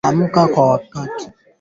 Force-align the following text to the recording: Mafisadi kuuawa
Mafisadi 0.03 0.31
kuuawa 0.33 1.05